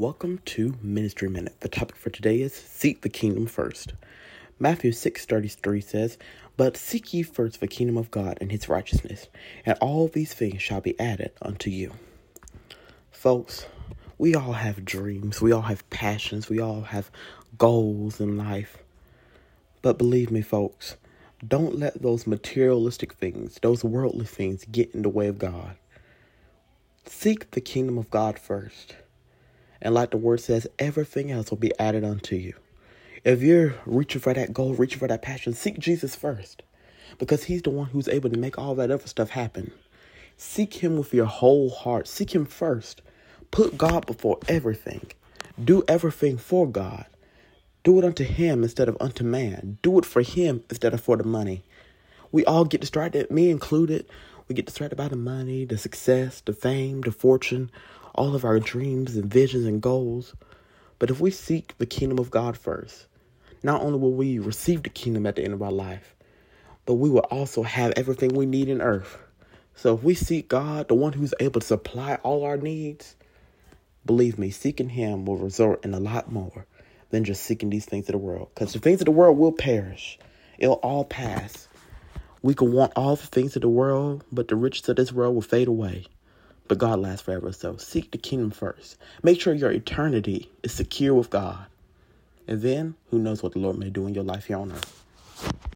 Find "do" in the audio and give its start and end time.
45.62-45.82, 47.82-47.98, 49.82-49.98, 93.90-94.06